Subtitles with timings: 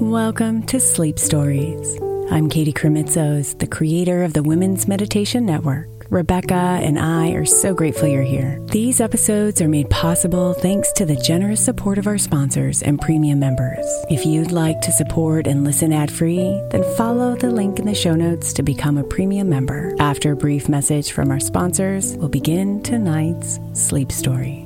[0.00, 1.98] Welcome to Sleep Stories.
[2.30, 5.88] I'm Katie Krimitsos, the creator of the Women's Meditation Network.
[6.10, 8.60] Rebecca and I are so grateful you're here.
[8.66, 13.38] These episodes are made possible thanks to the generous support of our sponsors and premium
[13.38, 13.86] members.
[14.10, 17.94] If you'd like to support and listen ad free, then follow the link in the
[17.94, 19.94] show notes to become a premium member.
[19.98, 24.65] After a brief message from our sponsors, we'll begin tonight's sleep story.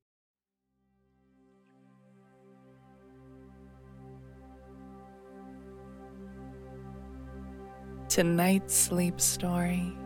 [8.11, 9.97] Tonight's sleep story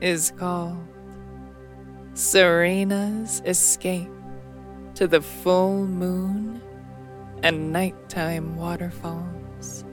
[0.00, 0.82] is called
[2.14, 4.08] Serena's Escape
[4.94, 6.62] to the Full Moon
[7.42, 9.84] and Nighttime Waterfalls.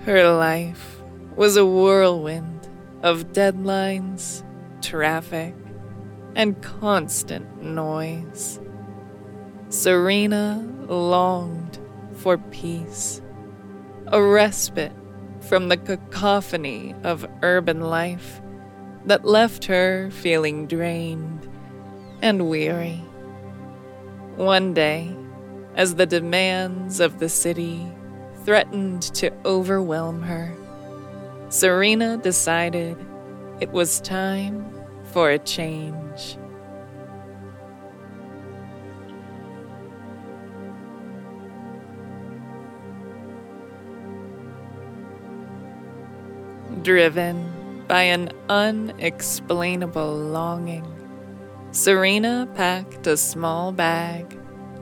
[0.00, 1.02] Her life
[1.36, 2.68] was a whirlwind
[3.02, 4.44] of deadlines,
[4.82, 5.54] traffic,
[6.36, 8.60] and constant noise.
[9.72, 11.78] Serena longed
[12.16, 13.22] for peace,
[14.08, 14.92] a respite
[15.40, 18.42] from the cacophony of urban life
[19.06, 21.48] that left her feeling drained
[22.20, 23.02] and weary.
[24.36, 25.16] One day,
[25.74, 27.90] as the demands of the city
[28.44, 30.54] threatened to overwhelm her,
[31.48, 32.98] Serena decided
[33.58, 34.70] it was time
[35.12, 36.01] for a change.
[46.82, 50.86] Driven by an unexplainable longing.
[51.70, 54.38] Serena packed a small bag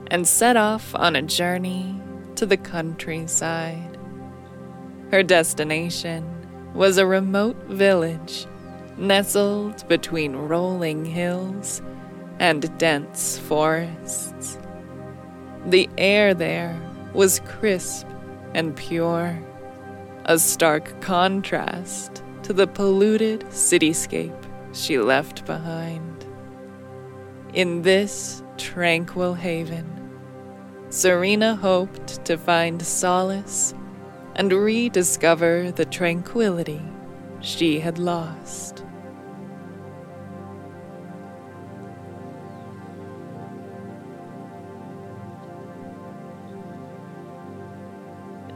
[0.09, 1.99] and set off on a journey
[2.35, 3.97] to the countryside.
[5.11, 6.25] Her destination
[6.73, 8.47] was a remote village
[8.97, 11.81] nestled between rolling hills
[12.39, 14.57] and dense forests.
[15.67, 16.79] The air there
[17.13, 18.07] was crisp
[18.53, 19.39] and pure
[20.25, 26.25] a stark contrast to the polluted cityscape she left behind.
[27.53, 29.85] In this tranquil haven,
[30.89, 33.73] Serena hoped to find solace
[34.35, 36.81] and rediscover the tranquility
[37.41, 38.85] she had lost.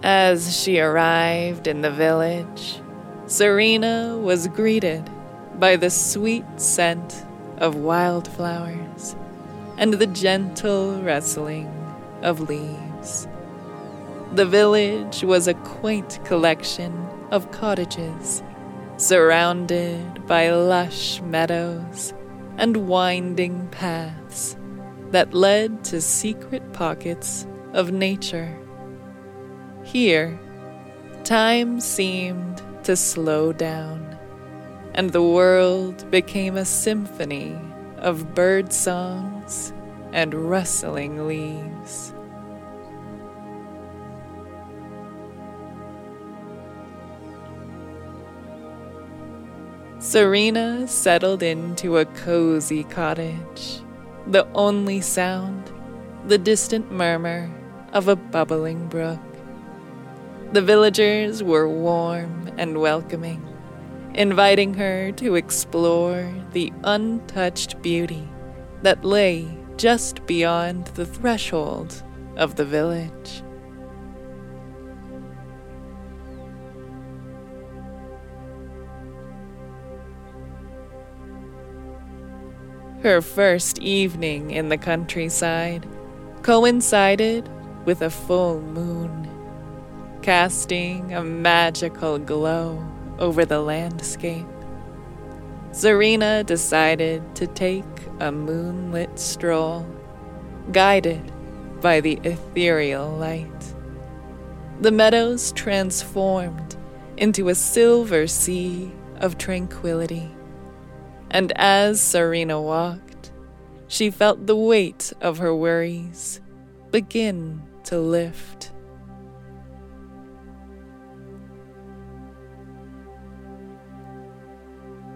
[0.05, 2.79] As she arrived in the village,
[3.25, 5.09] Serena was greeted
[5.57, 7.25] by the sweet scent
[7.57, 9.15] of wildflowers
[9.79, 11.65] and the gentle rustling
[12.21, 13.27] of leaves.
[14.33, 16.93] The village was a quaint collection
[17.31, 18.43] of cottages,
[18.97, 22.13] surrounded by lush meadows
[22.59, 24.55] and winding paths
[25.09, 28.55] that led to secret pockets of nature.
[29.95, 30.37] Here,
[31.23, 34.19] time seemed to slow down,
[34.93, 37.57] and the world became a symphony
[37.99, 39.71] of bird songs
[40.11, 42.13] and rustling leaves.
[49.99, 53.79] Serena settled into a cozy cottage,
[54.27, 55.71] the only sound,
[56.27, 57.49] the distant murmur
[57.93, 59.21] of a bubbling brook.
[60.51, 63.45] The villagers were warm and welcoming,
[64.13, 68.29] inviting her to explore the untouched beauty
[68.81, 72.03] that lay just beyond the threshold
[72.37, 73.43] of the village.
[83.01, 85.85] Her first evening in the countryside
[86.41, 87.49] coincided
[87.85, 89.29] with a full moon,
[90.25, 92.83] casting a magical glow
[93.19, 94.47] over the landscape.
[95.71, 97.85] Serena decided to take
[98.19, 99.85] a moonlit stroll,
[100.71, 101.31] guided
[101.79, 103.75] by the ethereal light.
[104.81, 106.75] The meadows transformed
[107.17, 110.35] into a silver sea of tranquility
[111.35, 113.31] and as Serena walked,
[113.89, 116.39] she felt the weight of her worries
[116.91, 118.64] begin to lift.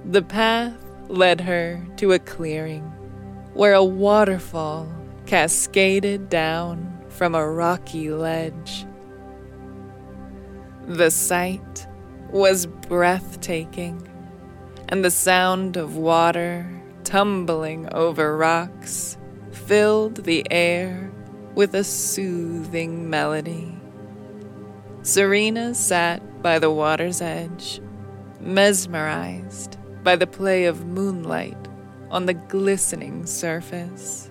[0.06, 0.74] The path
[1.08, 2.84] led her to a clearing
[3.54, 4.88] where a waterfall
[5.26, 8.86] cascaded down from a rocky ledge.
[10.88, 11.88] The sight
[12.32, 14.08] was breathtaking
[14.88, 16.68] and the sound of water
[17.04, 19.18] tumbling over rocks
[19.52, 21.12] filled the air
[21.56, 23.76] with a soothing melody.
[25.02, 27.82] Serena sat by the water's edge,
[28.40, 31.58] mesmerized by the play of moonlight
[32.10, 34.30] on the glistening surface.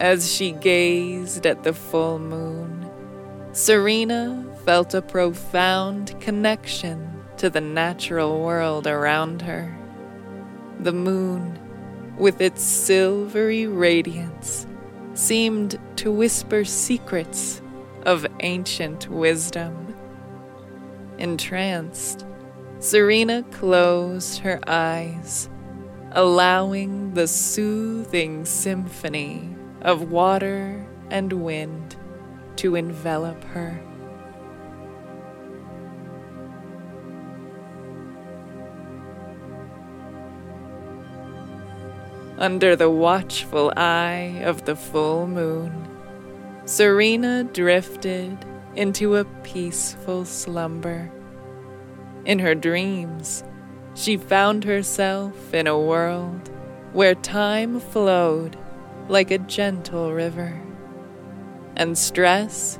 [0.00, 2.90] As she gazed at the full moon,
[3.52, 9.74] Serena felt a profound connection to the natural world around her.
[10.80, 11.58] The moon,
[12.18, 14.66] with its silvery radiance,
[15.14, 17.62] seemed to whisper secrets
[18.04, 19.96] of ancient wisdom.
[21.18, 22.26] Entranced,
[22.80, 25.48] Serena closed her eyes,
[26.12, 31.96] allowing the soothing symphony of water and wind
[32.56, 33.80] to envelop her.
[42.44, 45.88] Under the watchful eye of the full moon,
[46.66, 48.36] Serena drifted
[48.76, 51.10] into a peaceful slumber.
[52.26, 53.44] In her dreams,
[53.94, 56.50] she found herself in a world
[56.92, 58.58] where time flowed
[59.08, 60.60] like a gentle river,
[61.76, 62.78] and stress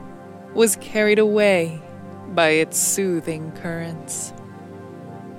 [0.52, 1.80] was carried away
[2.34, 4.34] by its soothing currents.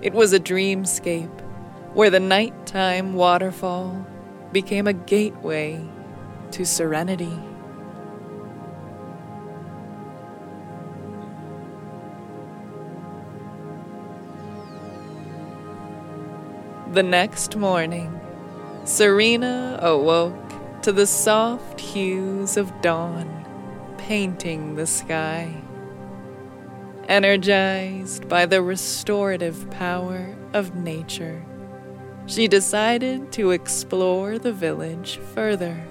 [0.02, 1.42] It was a dreamscape
[1.94, 4.08] where the nighttime waterfall
[4.56, 5.86] became a gateway
[6.50, 7.38] to serenity.
[16.94, 18.18] The next morning,
[18.86, 20.34] Serena awoke
[20.84, 23.28] to the soft hues of dawn
[23.98, 25.54] painting the sky.
[27.10, 31.44] Energized by the restorative power of nature,
[32.28, 35.84] she decided to explore the village further.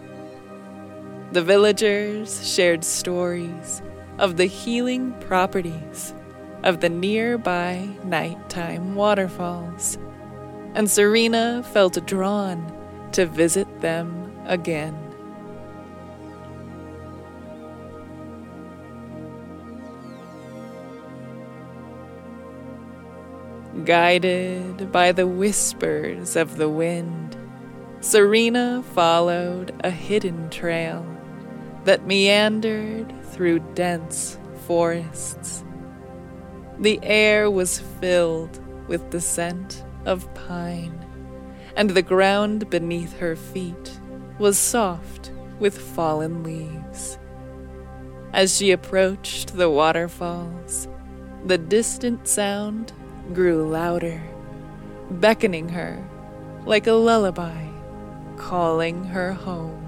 [1.32, 3.82] The villagers shared stories
[4.18, 6.14] of the healing properties
[6.62, 9.98] of the nearby nighttime waterfalls,
[10.74, 12.72] and Serena felt drawn
[13.12, 15.03] to visit them again.
[23.84, 27.36] Guided by the whispers of the wind,
[28.00, 31.04] Serena followed a hidden trail
[31.84, 35.62] that meandered through dense forests.
[36.78, 41.04] The air was filled with the scent of pine,
[41.76, 44.00] and the ground beneath her feet
[44.38, 47.18] was soft with fallen leaves.
[48.32, 50.88] As she approached the waterfalls,
[51.44, 52.94] the distant sound
[53.32, 54.22] grew louder,
[55.10, 56.02] beckoning her
[56.66, 57.66] like a lullaby,
[58.36, 59.80] calling her home.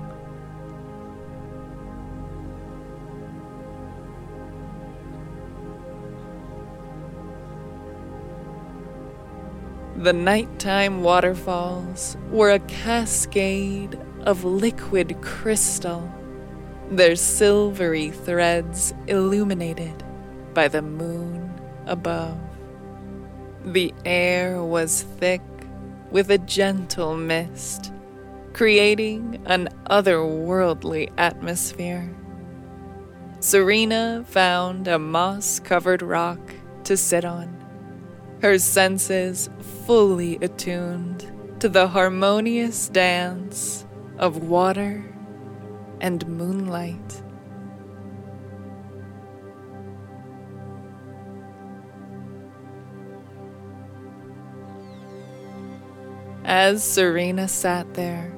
[9.97, 16.13] The nighttime waterfalls were a cascade of liquid crystal,
[16.91, 20.05] their silvery threads illuminated
[20.53, 21.51] by the moon
[21.87, 22.46] above.
[23.67, 25.43] The air was thick
[26.13, 27.93] with a gentle mist,
[28.53, 32.09] creating an otherworldly atmosphere.
[33.41, 36.39] Serena found a moss covered rock
[36.85, 37.49] to sit on,
[38.41, 39.51] her senses
[39.85, 43.85] fully attuned to the harmonious dance
[44.17, 45.05] of water
[46.01, 47.21] and moonlight.
[56.47, 58.33] As Serena sat there,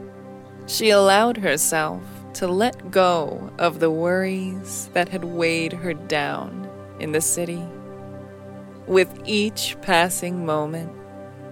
[0.67, 7.13] she allowed herself to let go of the worries that had weighed her down in
[7.13, 7.63] the city.
[8.87, 10.91] With each passing moment,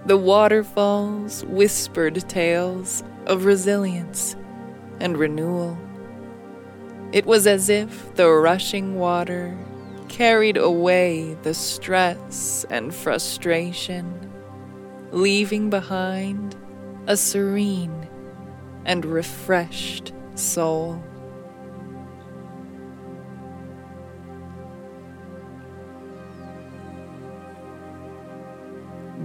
[0.07, 4.35] the waterfalls whispered tales of resilience
[4.99, 5.77] and renewal.
[7.11, 9.55] It was as if the rushing water
[10.07, 14.26] carried away the stress and frustration
[15.11, 16.55] leaving behind
[17.07, 18.07] a serene
[18.85, 21.01] and refreshed soul.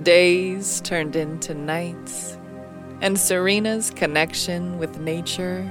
[0.02, 2.36] Days turned into nights,
[3.00, 5.70] and Serena's connection with nature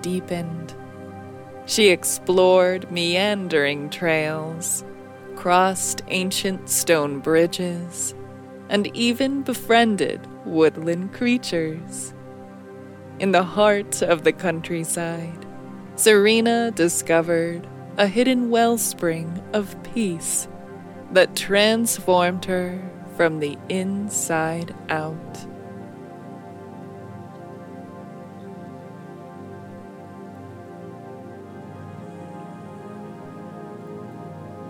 [0.00, 0.74] deepened.
[1.66, 4.84] She explored meandering trails,
[5.36, 8.14] crossed ancient stone bridges,
[8.74, 12.12] and even befriended woodland creatures.
[13.20, 15.46] In the heart of the countryside,
[15.94, 20.48] Serena discovered a hidden wellspring of peace
[21.12, 22.82] that transformed her
[23.16, 25.46] from the inside out.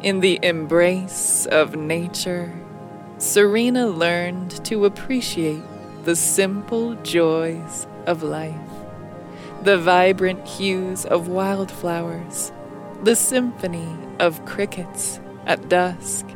[0.03, 2.53] In the embrace of nature,
[3.25, 5.63] Serena learned to appreciate
[6.05, 8.55] the simple joys of life,
[9.63, 12.53] the vibrant hues of wildflowers,
[13.03, 13.89] the symphony
[14.21, 16.27] of crickets at dusk,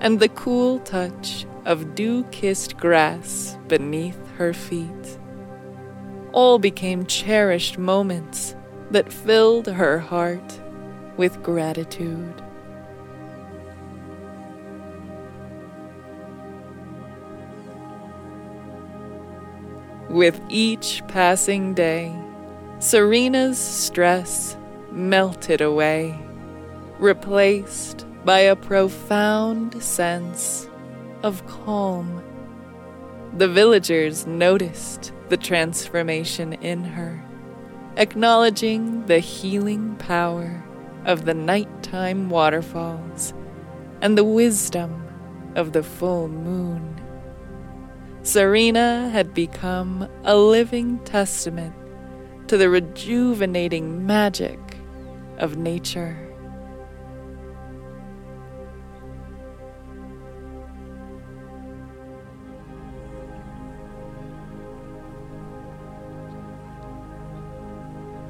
[0.00, 5.18] and the cool touch of dew kissed grass beneath her feet.
[6.30, 8.54] All became cherished moments
[8.92, 10.60] that filled her heart
[11.16, 12.40] with gratitude.
[20.14, 22.14] With each passing day,
[22.78, 24.56] Serena's stress
[24.92, 26.16] melted away,
[27.00, 30.70] replaced by a profound sense
[31.24, 32.22] of calm.
[33.36, 37.20] The villagers noticed the transformation in her,
[37.96, 40.62] acknowledging the healing power
[41.04, 43.34] of the nighttime waterfalls
[44.00, 45.08] and the wisdom
[45.56, 46.93] of the full moon.
[48.24, 51.74] Serena had become a living testament
[52.48, 54.58] to the rejuvenating magic
[55.36, 56.16] of nature.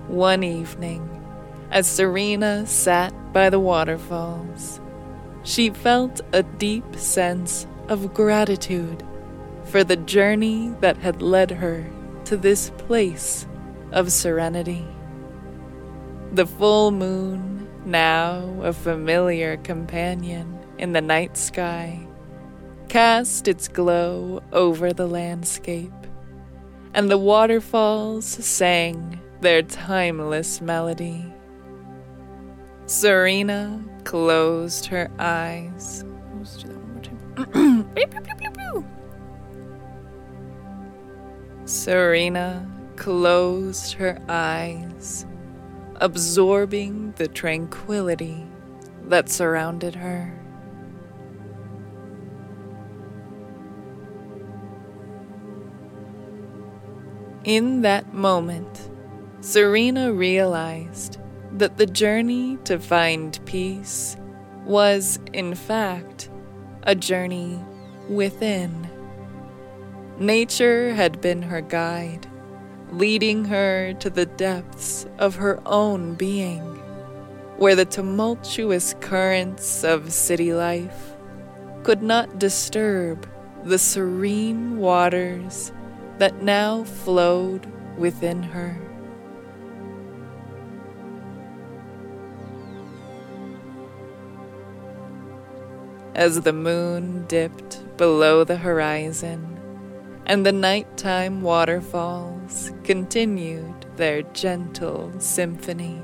[0.09, 1.09] One evening,
[1.71, 4.81] as Serena sat by the waterfalls,
[5.45, 9.05] she felt a deep sense of gratitude
[9.75, 11.85] for the journey that had led her
[12.25, 13.45] to this place
[13.91, 14.87] of serenity.
[16.31, 22.07] The full moon, now a familiar companion in the night sky,
[22.89, 25.91] cast its glow over the landscape,
[26.95, 31.25] and the waterfalls sang their timeless melody.
[32.87, 36.05] Serena closed her eyes
[41.67, 45.25] Serena closed her eyes,
[45.97, 48.47] absorbing the tranquility
[49.05, 50.33] that surrounded her.
[57.45, 58.91] In that moment,
[59.41, 61.19] Serena realized
[61.53, 64.17] that the journey to find peace
[64.65, 66.31] was, in fact,
[66.85, 67.63] a journey
[68.09, 68.91] within.
[70.19, 72.29] Nature had been her guide,
[72.93, 76.63] leading her to the depths of her own being,
[77.57, 81.17] where the tumultuous currents of city life
[81.83, 83.29] could not disturb
[83.65, 85.73] the serene waters
[86.19, 87.67] that now flowed
[87.99, 88.79] within her.
[96.15, 99.54] As the moon dipped below the horizon
[100.27, 106.01] and the nighttime waterfalls continued their gentle symphony,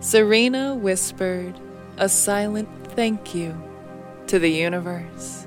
[0.00, 1.58] Serena whispered
[1.98, 3.56] a silent thank you
[4.26, 5.46] to the universe.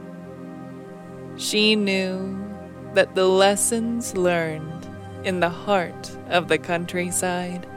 [1.38, 2.42] She knew
[2.94, 4.88] that the lessons learned
[5.24, 7.68] in the heart of the countryside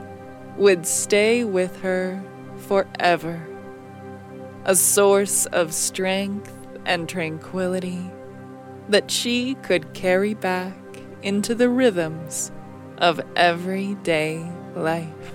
[0.55, 2.21] would stay with her
[2.57, 3.45] forever,
[4.65, 6.53] a source of strength
[6.85, 8.09] and tranquility
[8.89, 10.75] that she could carry back
[11.21, 12.51] into the rhythms
[12.97, 15.33] of everyday life.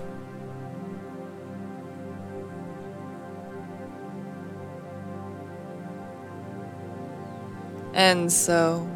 [7.95, 8.91] And so,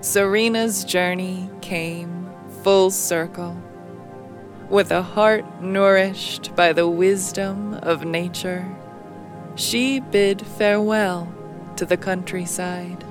[0.00, 2.30] Serena's journey came
[2.62, 3.62] full circle.
[4.70, 8.66] With a heart nourished by the wisdom of nature,
[9.54, 11.32] she bid farewell
[11.76, 13.04] to the countryside,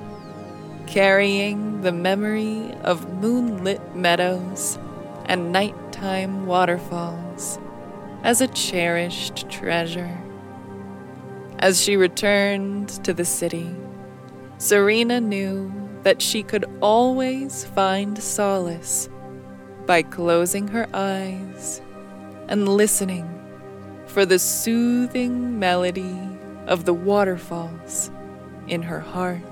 [0.86, 4.78] carrying the memory of moonlit meadows
[5.26, 7.58] and nighttime waterfalls
[8.22, 10.18] as a cherished treasure.
[11.58, 13.74] As she returned to the city,
[14.58, 15.72] Serena knew
[16.02, 19.08] that she could always find solace
[19.86, 21.80] by closing her eyes
[22.48, 23.28] and listening
[24.06, 26.18] for the soothing melody
[26.66, 28.10] of the waterfalls
[28.68, 29.42] in her heart.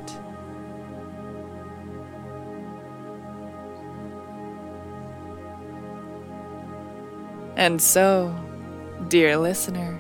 [7.57, 8.35] And so,
[9.09, 9.99] dear listener,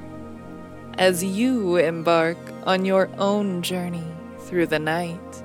[0.98, 4.06] as you embark on your own journey
[4.40, 5.44] through the night,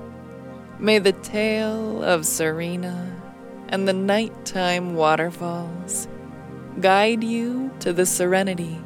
[0.80, 3.14] May the tale of Serena
[3.68, 6.08] and the nighttime waterfalls
[6.80, 8.80] guide you to the serenity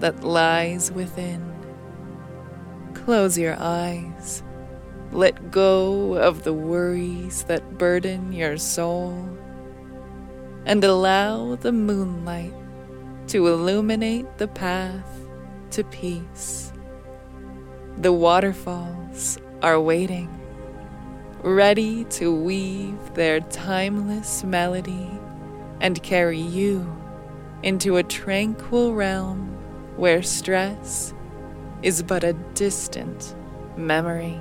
[0.00, 1.54] that lies within.
[2.94, 4.42] Close your eyes.
[5.12, 9.16] Let go of the worries that burden your soul.
[10.64, 12.54] And allow the moonlight
[13.28, 15.28] to illuminate the path
[15.70, 16.72] to peace.
[17.98, 20.36] The waterfalls are waiting
[21.46, 25.08] ready to weave their timeless melody
[25.80, 26.84] and carry you
[27.62, 29.46] into a tranquil realm
[29.96, 31.14] where stress
[31.82, 33.36] is but a distant
[33.76, 34.40] memory.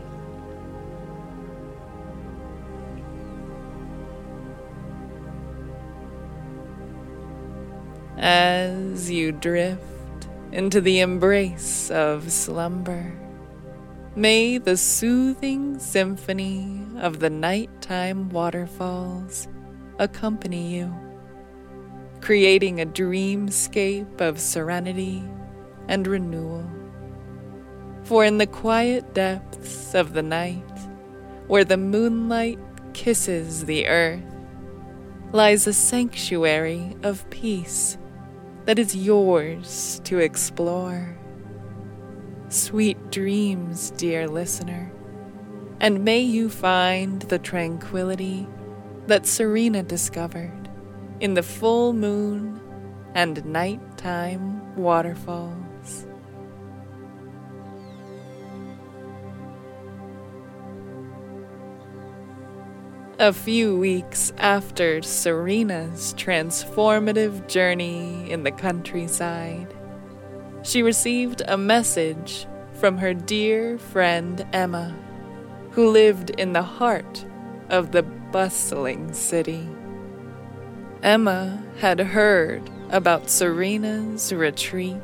[8.25, 13.13] As you drift into the embrace of slumber
[14.15, 19.47] May the soothing symphony of the nighttime waterfalls
[19.99, 20.91] accompany you,
[22.19, 25.23] creating a dreamscape of serenity
[25.87, 26.67] and renewal.
[28.05, 30.79] For in the quiet depths of the night,
[31.45, 32.57] where the moonlight
[32.93, 34.23] kisses the earth,
[35.31, 37.99] lies a sanctuary of peace
[38.65, 41.15] that is yours to explore.
[42.49, 44.91] Sweet dreams, dear listener,
[45.79, 48.47] and may you find the tranquility
[49.07, 50.69] that Serena discovered
[51.19, 52.59] in the full moon
[53.13, 55.64] and nighttime waterfalls.
[63.17, 69.73] A few weeks after Serena's transformative journey in the countryside,
[70.63, 74.93] she received a message from her dear friend Emma,
[75.71, 77.25] who lived in the heart
[77.69, 79.65] of the bustling city.
[81.01, 85.01] Emma had heard about Serena's retreat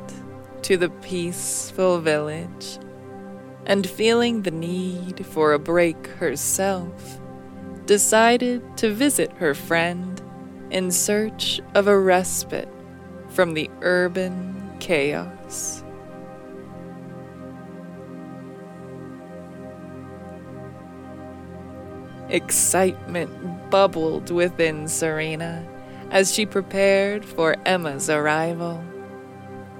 [0.63, 2.77] to the peaceful village,
[3.65, 7.21] and feeling the need for a break herself,
[7.91, 10.21] decided to visit her friend
[10.69, 12.69] in search of a respite
[13.27, 15.83] from the urban chaos.
[22.29, 25.67] Excitement bubbled within Serena
[26.11, 28.81] as she prepared for Emma's arrival.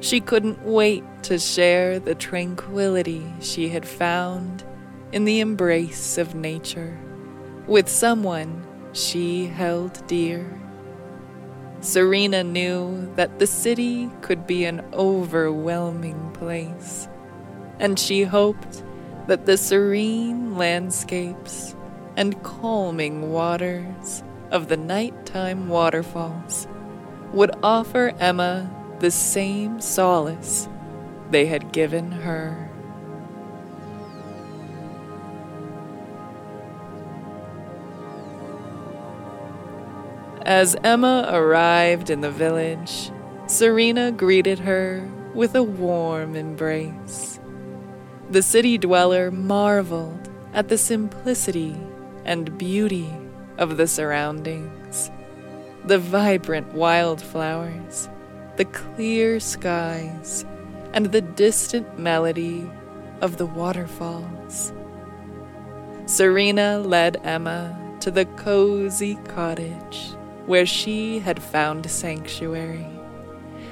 [0.02, 4.66] She couldn't wait to share the tranquility she had found
[5.14, 7.01] in the embrace of nature
[7.72, 10.46] with someone she held dear.
[11.80, 17.08] Serena knew that the city could be an overwhelming place,
[17.80, 18.84] and she hoped
[19.28, 21.74] that the serene landscapes
[22.18, 26.68] and calming waters of the nighttime waterfalls
[27.32, 30.68] would offer Emma the same solace
[31.30, 32.71] they had given her.
[40.52, 43.10] As Emma arrived in the village,
[43.48, 47.40] Serena greeted her with a warm embrace.
[48.30, 51.80] The city dweller marveled at the simplicity
[52.26, 53.10] and beauty
[53.58, 55.10] of the surroundings.
[55.86, 58.10] The vibrant wildflowers,
[58.58, 60.44] the clear skies,
[60.92, 62.70] and the distant melody
[63.22, 64.74] of the waterfalls.
[66.08, 70.14] Serena led Emma to the cozy cottage
[70.46, 72.88] where she had found sanctuary,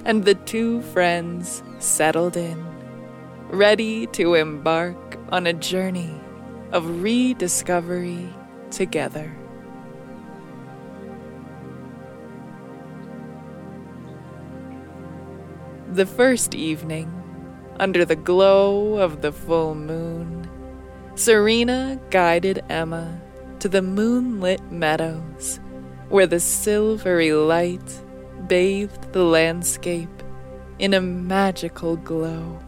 [0.06, 2.64] and the two friends settled in,
[3.50, 6.14] ready to embark on a journey
[6.72, 8.30] of rediscovery
[8.72, 9.36] together.
[15.92, 17.12] The first evening,
[17.80, 20.48] under the glow of the full moon,
[21.16, 23.20] Serena guided Emma
[23.60, 25.60] to the moonlit meadows
[26.10, 28.02] where the silvery light
[28.48, 30.10] bathed the landscape
[30.80, 32.60] in a magical glow.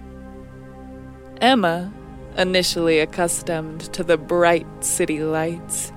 [1.41, 1.91] Emma
[2.38, 5.91] initially accustomed to the bright city lights,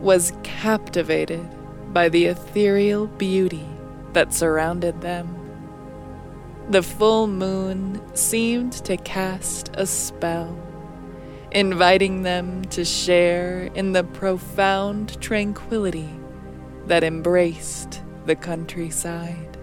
[0.00, 1.46] was captivated
[1.92, 3.66] by the ethereal beauty
[4.12, 5.32] that surrounded them.
[6.70, 10.56] The full moon seemed to cast a spell,
[11.50, 16.10] inviting them to share in the profound tranquility
[16.86, 19.56] that embraced the countryside.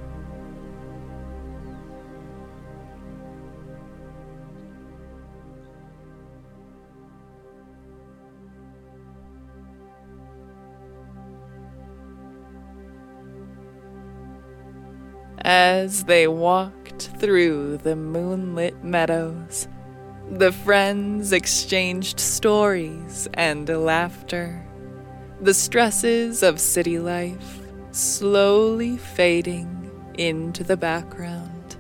[15.46, 19.68] As they walked through the moonlit meadows,
[20.30, 24.66] the friends exchanged stories and laughter,
[25.44, 27.60] the stresses of city life
[27.92, 31.76] slowly fading into the background.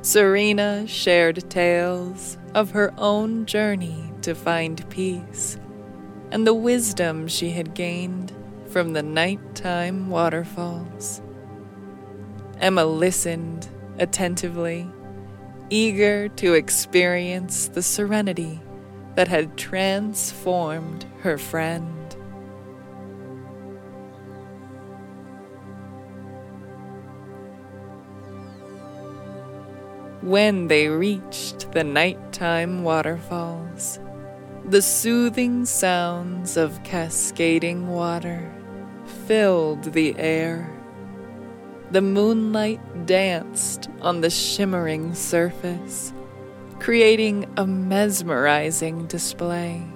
[0.00, 5.58] Serena shared tales of her own journey to find peace
[6.30, 8.32] and the wisdom she had gained
[8.70, 11.20] from the nighttime waterfalls.
[12.58, 14.90] Emma listened attentively,
[15.68, 18.62] eager to experience the serenity
[19.14, 22.05] that had transformed her friend.
[30.26, 34.00] When they reached the nighttime waterfalls,
[34.64, 38.52] the soothing sounds of cascading water
[39.28, 40.68] filled the air
[41.92, 46.12] the moonlight danced on the shimmering surface,
[46.80, 49.86] creating a mesmerizing display.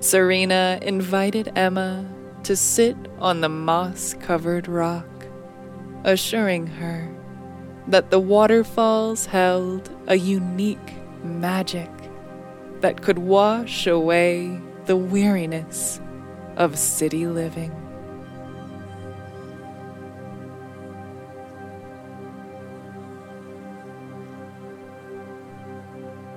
[0.00, 5.06] Serena invited Emma to sit on the moss covered rock,
[6.02, 7.15] assuring her
[7.88, 11.90] that the waterfalls held a unique magic
[12.80, 16.00] that could wash away the weariness
[16.56, 17.72] of city living.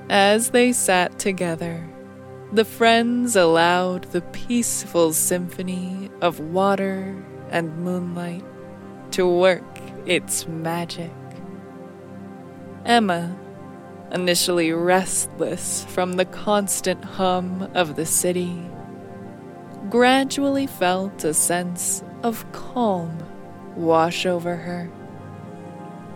[0.09, 1.87] As they sat together,
[2.51, 7.15] the friends allowed the peaceful symphony of water
[7.51, 8.43] and moonlight
[9.11, 9.63] to work
[10.07, 11.11] its magic.
[12.89, 13.37] Emma,
[14.11, 18.59] initially restless from the constant hum of the city,
[19.91, 23.15] gradually felt a sense of calm
[23.75, 24.89] wash over her.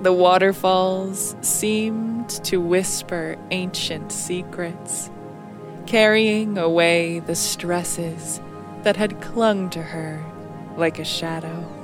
[0.02, 5.12] the waterfalls seemed to whisper ancient secrets,
[5.86, 8.42] carrying away the stresses
[8.82, 10.26] that had clung to her
[10.76, 11.83] like a shadow.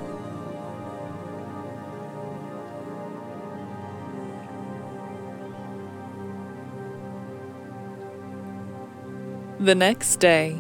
[9.61, 10.57] The next day,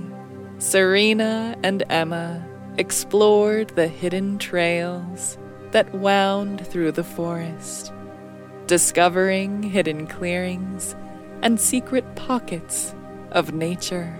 [0.57, 2.45] Serena and Emma
[2.77, 5.37] explored the hidden trails
[5.71, 7.93] that wound through the forest,
[8.67, 10.97] discovering hidden clearings
[11.41, 12.93] and secret pockets
[13.31, 14.13] of nature.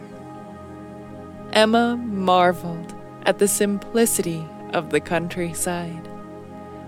[1.52, 6.08] Emma marveled at the simplicity of the countryside,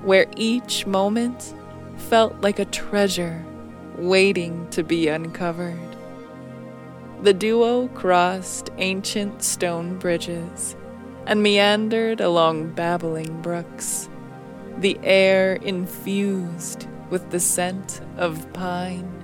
[0.01, 1.53] where each moment
[1.97, 3.43] felt like a treasure
[3.97, 5.90] waiting to be uncovered.
[7.21, 10.75] The duo crossed ancient stone bridges
[11.27, 14.09] and meandered along babbling brooks,
[14.79, 19.23] the air infused with the scent of pine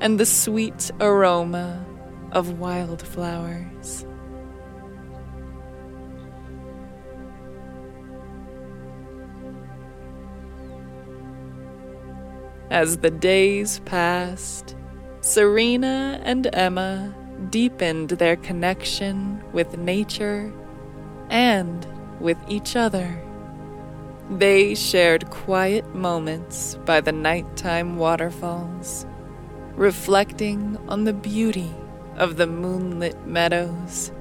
[0.00, 1.84] and the sweet aroma
[2.32, 4.06] of wildflowers.
[12.70, 14.76] As the days passed,
[15.20, 17.14] Serena and Emma
[17.50, 20.52] deepened their connection with nature
[21.30, 21.86] and
[22.20, 23.22] with each other.
[24.30, 29.06] They shared quiet moments by the nighttime waterfalls,
[29.74, 31.72] reflecting on the beauty
[32.16, 34.12] of the moonlit meadows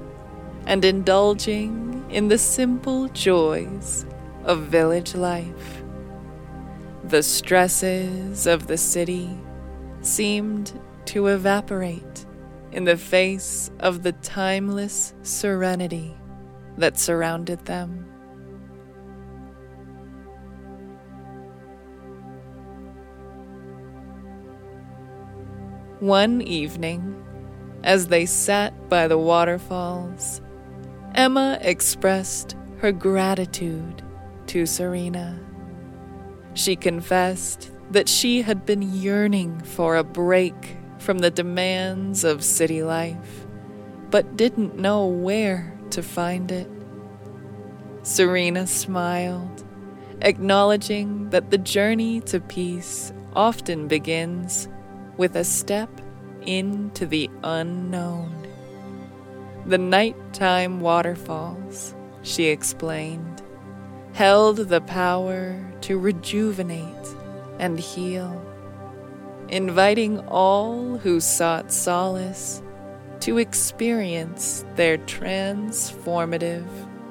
[0.65, 4.05] and indulging in the simple joys
[4.43, 5.83] of village life.
[7.03, 9.37] The stresses of the city
[10.01, 12.26] seemed to evaporate
[12.77, 16.15] in the face of the timeless serenity
[16.77, 18.05] that surrounded them.
[25.99, 27.25] One evening,
[27.83, 30.39] as they sat by the waterfalls,
[31.15, 34.03] Emma expressed her gratitude
[34.45, 35.39] to Serena.
[36.53, 40.77] She confessed that she had been yearning for a break
[41.07, 43.47] from the demands of city life,
[44.09, 46.69] but didn't know where to find it.
[48.03, 49.63] Serena smiled,
[50.21, 54.67] acknowledging that the journey to peace often begins
[55.15, 55.89] with a step
[56.41, 58.45] into the unknown.
[59.65, 63.41] The nighttime waterfalls, she explained,
[64.11, 67.07] held the power to rejuvenate
[67.59, 68.46] and heal
[69.49, 72.61] inviting all who sought solace
[73.21, 76.67] to experience their transformative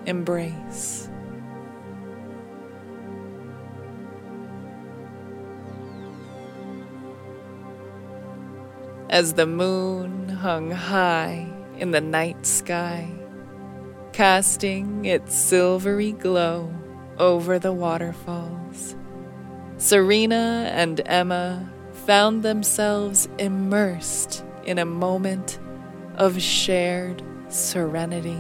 [0.07, 1.09] embrace.
[9.09, 13.11] As the moon hung high in the night sky,
[14.13, 16.73] casting its silvery glow
[17.19, 18.97] over the waterfalls,
[19.79, 21.71] Serena and Emma
[22.07, 25.59] found themselves immersed in a moment
[26.15, 28.39] of shared serenity.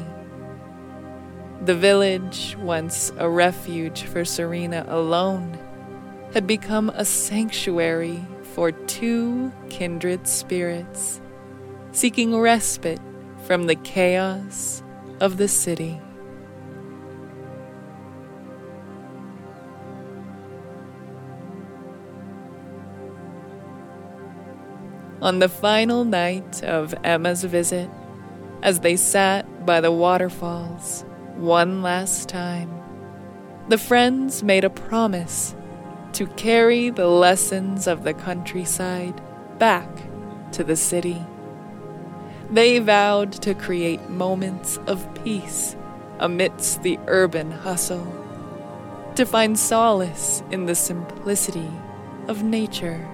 [1.64, 5.58] The village, once a refuge for Serena alone,
[6.32, 8.24] had become a sanctuary
[8.54, 11.20] for two kindred spirits,
[11.90, 13.00] seeking respite
[13.46, 14.80] from the chaos
[15.20, 16.00] of the city.
[25.22, 27.90] On the final night of Emma's visit,
[28.62, 31.04] as they sat by the waterfalls
[31.36, 32.70] one last time,
[33.68, 35.54] the friends made a promise
[36.12, 39.20] to carry the lessons of the countryside
[39.58, 39.88] back
[40.52, 41.20] to the city.
[42.50, 45.76] They vowed to create moments of peace
[46.20, 48.06] amidst the urban hustle,
[49.16, 51.70] to find solace in the simplicity
[52.28, 53.06] of nature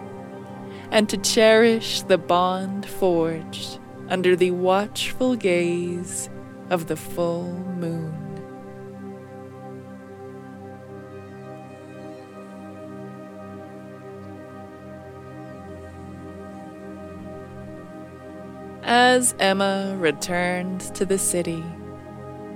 [0.92, 6.28] and to cherish the bond forged under the watchful gaze
[6.68, 8.14] of the full moon.
[18.82, 21.64] As Emma returned to the city,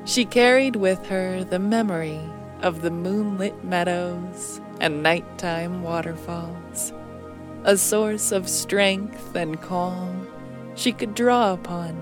[0.05, 2.21] she carried with her the memory
[2.61, 6.93] of the moonlit meadows and nighttime waterfalls
[7.67, 10.29] a source of strength and calm
[10.77, 11.95] she could draw upon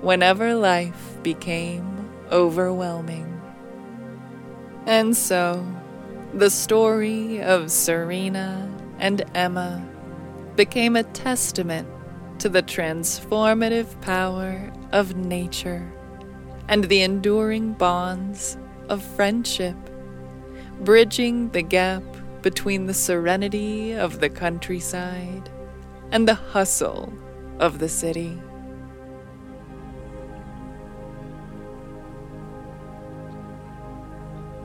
[0.00, 3.40] whenever life became overwhelming.
[4.84, 5.64] And so,
[6.34, 9.82] The story of Serena and Emma
[10.56, 11.88] became a testament
[12.40, 15.90] to the transformative power of nature
[16.68, 19.76] and the enduring bonds of friendship,
[20.80, 22.02] bridging the gap
[22.46, 25.50] between the serenity of the countryside
[26.12, 27.12] and the hustle
[27.58, 28.40] of the city.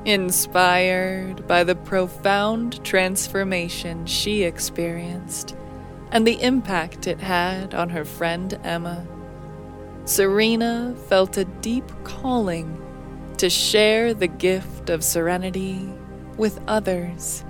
[0.05, 5.55] Inspired by the profound transformation she experienced
[6.11, 9.07] and the impact it had on her friend Emma,
[10.05, 12.79] Serena felt a deep calling
[13.37, 15.91] to share the gift of serenity
[16.37, 17.43] with others.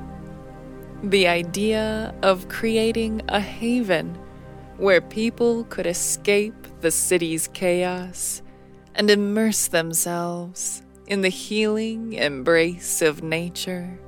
[1.03, 4.15] The idea of creating a haven
[4.77, 8.43] where people could escape the city's chaos
[8.93, 13.99] and immerse themselves in the healing embrace of nature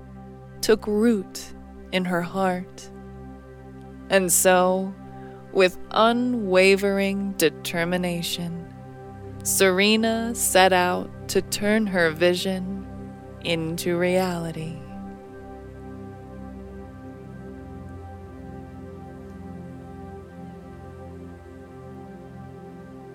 [0.62, 1.54] took root
[1.92, 2.90] in her heart.
[4.10, 4.94] And so,
[5.52, 8.72] with unwavering determination,
[9.44, 12.86] Serena set out to turn her vision
[13.44, 14.83] into reality.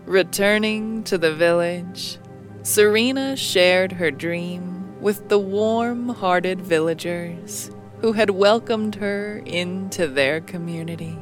[0.09, 2.17] Returning to the village,
[2.63, 10.41] Serena shared her dream with the warm hearted villagers who had welcomed her into their
[10.41, 11.19] community.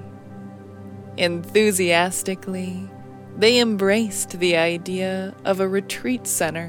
[1.17, 2.89] Enthusiastically,
[3.37, 6.69] they embraced the idea of a retreat center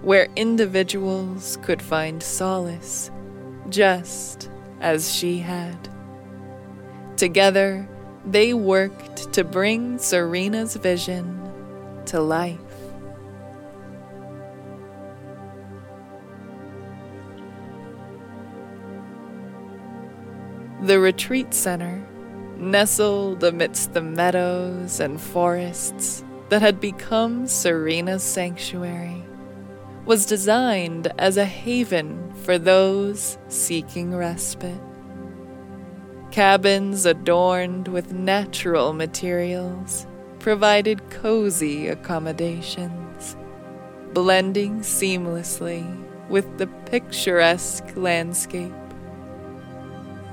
[0.00, 3.10] where individuals could find solace,
[3.68, 4.48] just
[4.80, 5.76] as she had.
[7.18, 7.86] Together,
[8.24, 11.41] they worked to bring Serena's vision
[12.06, 12.58] to life.
[20.82, 22.04] The retreat center,
[22.56, 29.24] nestled amidst the meadows and forests that had become Serena's sanctuary,
[30.04, 34.80] was designed as a haven for those seeking respite.
[36.32, 40.06] Cabins adorned with natural materials
[40.42, 43.36] provided cozy accommodations,
[44.12, 45.82] blending seamlessly
[46.28, 48.72] with the picturesque landscape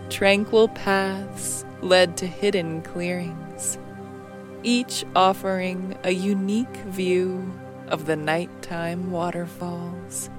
[0.09, 3.77] tranquil paths led to hidden clearings,
[4.63, 7.49] each offering a unique view
[7.87, 10.29] of the nighttime waterfalls,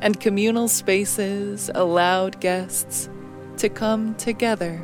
[0.00, 3.08] and communal spaces allowed guests
[3.56, 4.82] to come together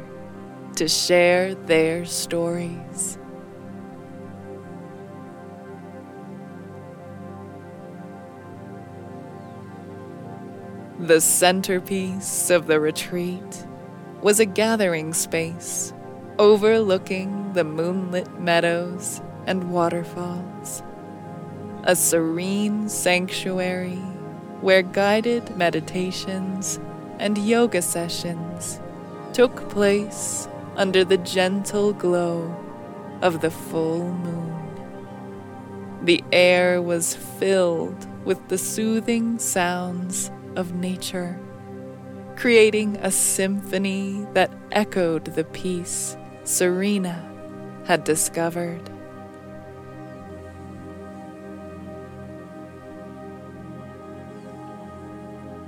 [0.76, 3.18] to share their stories.
[11.02, 13.66] The centerpiece of the retreat
[14.20, 15.92] was a gathering space
[16.38, 20.84] overlooking the moonlit meadows and waterfalls.
[21.82, 23.96] A serene sanctuary
[24.60, 26.78] where guided meditations
[27.18, 28.80] and yoga sessions
[29.32, 32.54] took place under the gentle glow
[33.22, 34.54] of the full moon.
[36.02, 41.38] The air was filled with the soothing sounds of nature
[42.36, 47.28] creating a symphony that echoed the peace Serena
[47.84, 48.80] had discovered.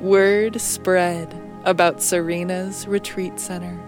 [0.01, 3.79] Word spread about Serena's retreat center,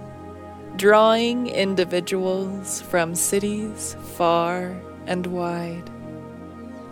[0.77, 5.91] drawing individuals from cities far and wide.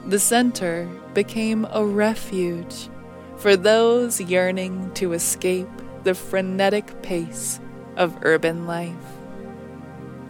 [0.06, 2.88] The center became a refuge
[3.44, 5.68] for those yearning to escape
[6.02, 7.60] the frenetic pace
[7.98, 9.18] of urban life.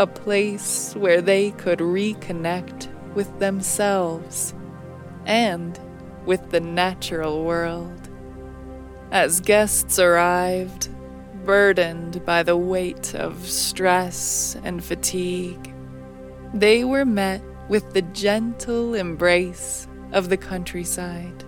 [0.01, 4.53] A place where they could reconnect with themselves
[5.27, 5.79] and
[6.27, 8.09] with the natural world.
[9.13, 10.89] As guests arrived,
[11.45, 15.73] burdened by the weight of stress and fatigue,
[16.53, 21.45] they were met with the gentle embrace of the countryside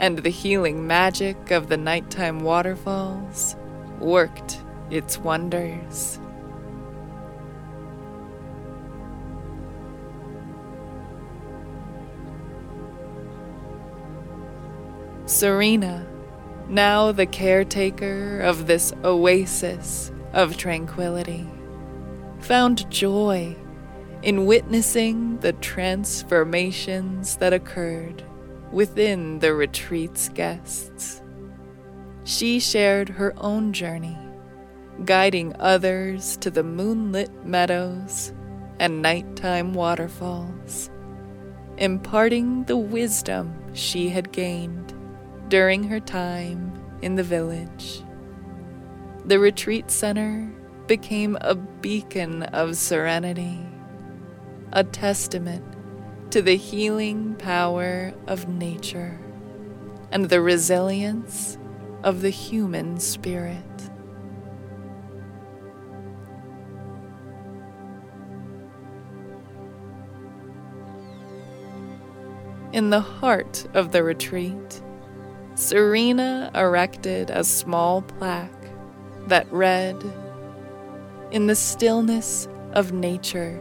[0.00, 3.54] and the healing magic of the nighttime waterfalls
[3.98, 6.18] worked its wonders.
[15.26, 16.06] Serena,
[16.66, 21.46] now the caretaker of this oasis of tranquility,
[22.38, 23.54] found joy
[24.22, 28.24] in witnessing the transformations that occurred
[28.72, 31.22] within the retreat's guests.
[32.24, 34.16] she shared her own journey,
[35.04, 38.32] guiding others to the moonlit meadows
[38.78, 40.90] and nighttime waterfalls,
[41.78, 44.94] imparting the wisdom she had gained
[45.48, 48.02] during her time in the village.
[49.24, 50.52] The retreat center
[50.86, 53.58] became a beacon of serenity,
[54.72, 55.64] a testament
[56.30, 59.18] to the healing power of nature
[60.12, 61.58] and the resilience
[62.04, 63.56] of the human spirit.
[72.72, 74.82] In the heart of the retreat,
[75.56, 78.52] Serena erected a small plaque
[79.26, 80.00] that read,
[81.32, 83.60] In the stillness of nature,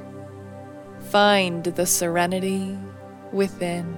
[1.12, 2.78] find the serenity
[3.32, 3.98] within.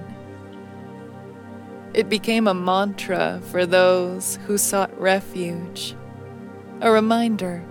[1.92, 5.94] It became a mantra for those who sought refuge,
[6.80, 7.62] a reminder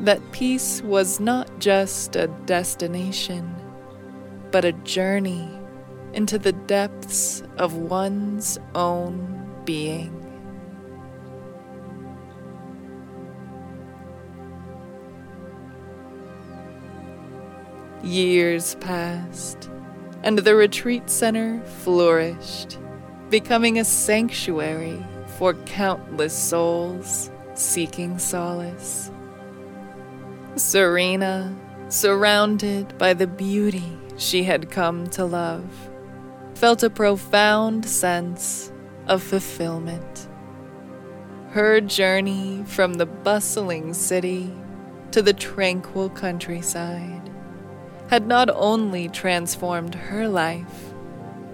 [0.00, 3.54] that peace was not just a destination,
[4.50, 5.50] but a journey
[6.14, 10.21] into the depths of one's own being.
[18.02, 19.70] Years passed,
[20.24, 22.80] and the retreat center flourished,
[23.30, 25.00] becoming a sanctuary
[25.38, 29.12] for countless souls seeking solace.
[30.56, 31.56] Serena,
[31.88, 35.90] surrounded by the beauty she had come to love,
[36.54, 38.72] felt a profound sense
[39.06, 40.28] of fulfillment.
[41.50, 44.52] Her journey from the bustling city
[45.12, 47.31] to the tranquil countryside
[48.12, 50.92] had not only transformed her life,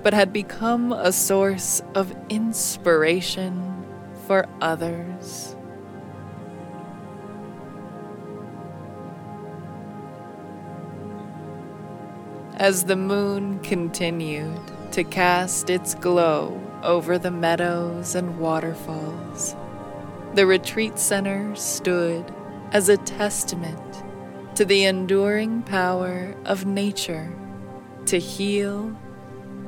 [0.02, 3.86] but had become a source of inspiration
[4.26, 5.54] for others.
[12.56, 19.54] As the moon continued to cast its glow over the meadows and waterfalls,
[20.34, 22.34] the retreat center stood
[22.72, 24.02] as a testament
[24.59, 27.32] to the enduring power of nature
[28.06, 28.92] to heal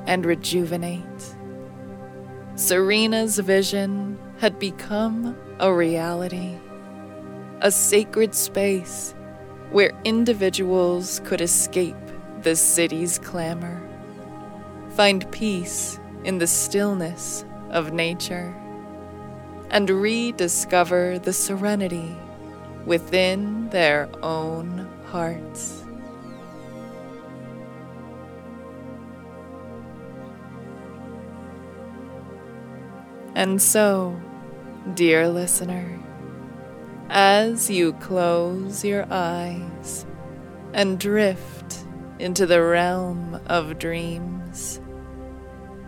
[0.07, 1.37] and rejuvenate.
[2.57, 6.59] Serena's vision had become a reality,
[7.61, 9.15] a sacred space
[9.71, 11.95] where individuals could escape
[12.43, 13.81] the city's clamor,
[14.97, 18.53] find peace in the stillness of nature,
[19.71, 22.17] and rediscover the serenity
[22.87, 25.85] within their own hearts.
[33.35, 34.21] And so,
[34.95, 35.99] dear listener,
[37.09, 40.05] as you close your eyes
[40.75, 41.85] and drift
[42.19, 44.81] into the realm of dreams,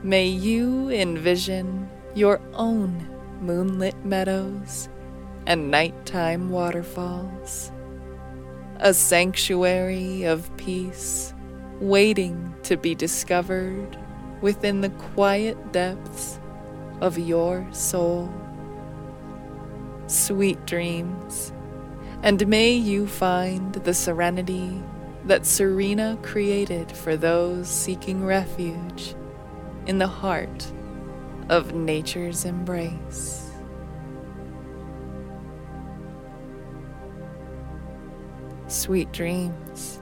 [0.03, 3.09] may you envision your own
[3.41, 4.89] moonlit meadows
[5.47, 7.73] and nighttime waterfalls.
[8.77, 11.35] A sanctuary of peace
[11.81, 13.99] waiting to be discovered
[14.41, 16.39] within the quiet depths
[17.01, 18.33] of your soul.
[20.07, 21.53] Sweet dreams,
[22.23, 24.83] and may you find the serenity
[25.25, 29.15] that Serena created for those seeking refuge
[29.87, 30.73] in the heart
[31.49, 33.42] of nature's embrace.
[38.73, 40.02] Sweet dreams.